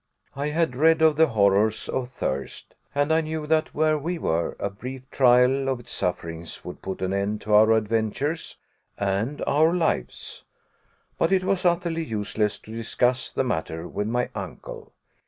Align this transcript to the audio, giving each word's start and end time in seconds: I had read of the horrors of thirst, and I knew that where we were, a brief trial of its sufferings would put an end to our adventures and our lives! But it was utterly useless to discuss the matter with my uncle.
I 0.35 0.47
had 0.47 0.75
read 0.75 1.03
of 1.03 1.15
the 1.15 1.27
horrors 1.27 1.87
of 1.87 2.09
thirst, 2.09 2.73
and 2.95 3.13
I 3.13 3.21
knew 3.21 3.45
that 3.45 3.75
where 3.75 3.99
we 3.99 4.17
were, 4.17 4.55
a 4.59 4.67
brief 4.71 5.07
trial 5.11 5.69
of 5.69 5.79
its 5.81 5.91
sufferings 5.91 6.65
would 6.65 6.81
put 6.81 7.03
an 7.03 7.13
end 7.13 7.41
to 7.41 7.53
our 7.53 7.73
adventures 7.73 8.57
and 8.97 9.43
our 9.45 9.71
lives! 9.75 10.43
But 11.19 11.31
it 11.31 11.43
was 11.43 11.65
utterly 11.65 12.03
useless 12.03 12.57
to 12.61 12.71
discuss 12.75 13.29
the 13.29 13.43
matter 13.43 13.87
with 13.87 14.07
my 14.07 14.31
uncle. 14.33 14.91